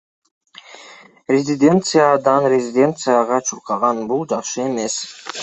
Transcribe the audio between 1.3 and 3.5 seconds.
Резиденциядан резиденцияга